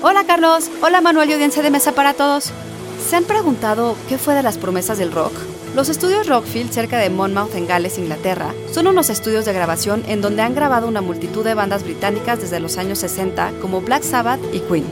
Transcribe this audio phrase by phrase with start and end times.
[0.00, 2.52] Hola Carlos, hola Manuel y audiencia de mesa para todos.
[3.04, 5.32] ¿Se han preguntado qué fue de las promesas del rock?
[5.74, 10.20] Los estudios Rockfield, cerca de Monmouth en Gales, Inglaterra, son unos estudios de grabación en
[10.20, 14.38] donde han grabado una multitud de bandas británicas desde los años 60 como Black Sabbath
[14.52, 14.84] y Queen.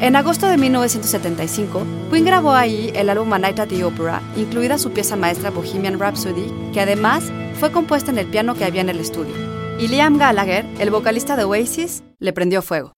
[0.00, 1.82] En agosto de 1975,
[2.12, 5.98] Queen grabó ahí el álbum A Night at the Opera, incluida su pieza maestra Bohemian
[5.98, 7.24] Rhapsody, que además
[7.58, 9.34] fue compuesta en el piano que había en el estudio.
[9.80, 12.92] Y Liam Gallagher, el vocalista de Oasis, le prendió fuego.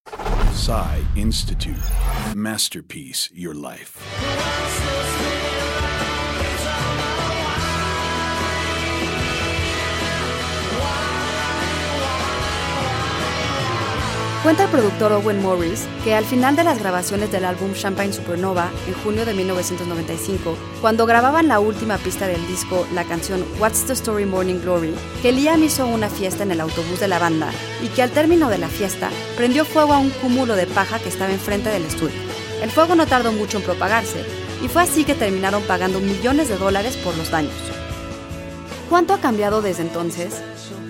[0.66, 1.77] Psy Institute.
[2.34, 5.45] Masterpiece Your Life.
[14.46, 18.70] Cuenta el productor Owen Morris que al final de las grabaciones del álbum Champagne Supernova,
[18.86, 23.95] en junio de 1995, cuando grababan la última pista del disco, la canción What's the
[23.95, 27.50] Story Morning Glory, que Liam hizo una fiesta en el autobús de la banda
[27.82, 31.08] y que al término de la fiesta prendió fuego a un cúmulo de paja que
[31.08, 32.20] estaba enfrente del estudio.
[32.62, 34.24] El fuego no tardó mucho en propagarse
[34.62, 37.52] y fue así que terminaron pagando millones de dólares por los daños.
[38.89, 40.41] ¿Cuánto ha cambiado desde entonces?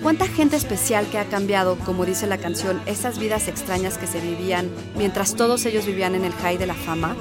[0.03, 4.21] ¿Cuánta gente especial que ha cambiado, como dice la canción, esas vidas extrañas que se
[4.21, 7.15] vivían mientras todos ellos vivían en el high de la fama?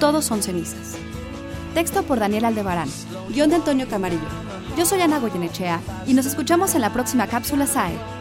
[0.00, 0.96] Todos son cenizas.
[1.74, 2.88] Texto por Daniel Aldebarán,
[3.28, 4.20] guion de Antonio Camarillo.
[4.76, 8.19] Yo soy Ana Goyenechea y nos escuchamos en la próxima cápsula SAE.